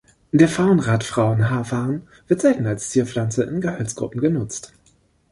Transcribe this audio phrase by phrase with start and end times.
[0.31, 4.73] Der Pfauenrad-Frauenhaarfarn wird selten als Zierpflanze in Gehölzgruppen genutzt.